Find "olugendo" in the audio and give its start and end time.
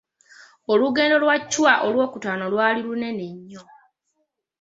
0.71-1.15